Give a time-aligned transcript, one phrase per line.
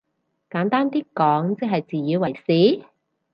[0.49, 2.87] 簡單啲講即係自以為是？